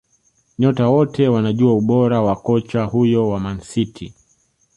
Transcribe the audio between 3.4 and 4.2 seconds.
City